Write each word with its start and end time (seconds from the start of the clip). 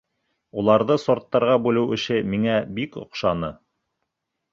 Уларҙы 0.61 0.95
сорттарға 1.01 1.57
бүлеү 1.65 1.93
эше 1.97 2.17
миңә 2.31 2.55
бик 2.79 2.97
оҡшаны. 3.03 3.51